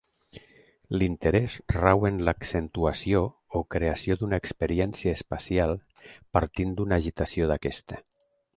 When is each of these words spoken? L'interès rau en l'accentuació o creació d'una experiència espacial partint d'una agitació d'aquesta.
L'interès 1.01 1.57
rau 1.75 2.07
en 2.09 2.17
l'accentuació 2.29 3.21
o 3.59 3.61
creació 3.75 4.19
d'una 4.23 4.41
experiència 4.43 5.15
espacial 5.19 5.77
partint 6.39 6.75
d'una 6.81 7.01
agitació 7.03 7.51
d'aquesta. 7.55 8.05